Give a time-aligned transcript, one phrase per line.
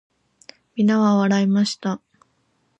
[0.73, 2.01] 皆は笑いました。